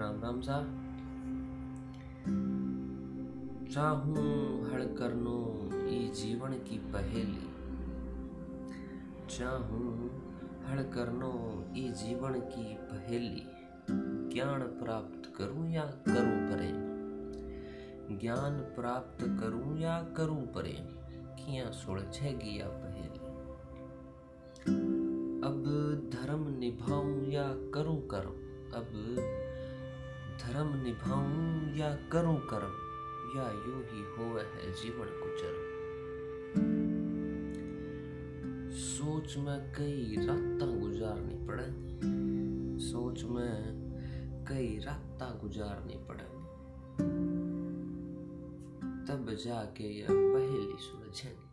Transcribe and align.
हमजा 0.00 0.82
चाहूँ 3.72 4.70
हड़ 4.72 4.82
करनो 4.82 5.70
ई 5.88 6.08
जीवन 6.08 6.52
की 6.52 6.78
पहेली। 6.78 7.52
चाहूँ 9.36 10.10
हड़ 10.66 10.82
करनो 10.82 11.64
ई 11.76 11.88
जीवन 11.88 12.32
की 12.32 12.74
पहेली। 12.74 13.42
ज्ञान 14.34 14.60
प्राप्त 14.60 15.32
करूँ 15.36 15.70
या 15.70 15.84
करूँ 15.84 16.52
प्रेम 16.52 16.92
ज्ञान 18.18 18.58
प्राप्त 18.60 19.22
करूँ 19.22 19.78
या 19.78 20.02
करूँ 20.02 20.46
प्रेम 20.46 20.84
किया 21.36 21.70
सुलझेगी 21.70 22.60
या 22.60 22.68
पहेली? 22.68 23.18
अब 25.42 25.64
धर्म 26.12 26.58
निभाऊं 26.58 27.30
या 27.30 27.48
करूँ 27.48 28.06
कर्म? 28.06 28.30
अब 28.74 29.16
धर्म 30.42 30.82
निभाऊं 30.82 31.74
या 31.76 31.88
करूँ 32.12 32.40
कर्म, 32.40 32.72
या 33.36 33.44
यूँ 33.50 33.82
ही 33.82 34.02
हो 34.14 34.38
जीवन 34.82 35.10
गुजर 35.22 35.60
सोच 38.76 39.36
में 39.36 39.72
कई 39.72 40.16
रात 40.18 40.68
गुजारनी 40.68 41.46
पड़े, 41.46 41.66
सोच 42.78 43.24
में 43.24 43.82
कई 44.48 44.78
रात 44.78 45.40
गुजारनी 45.40 45.94
पड़े। 45.94 46.24
तब 49.06 49.36
जाके 49.44 49.84
यह 49.98 50.06
पहली 50.10 50.76
सुलझे 50.78 51.51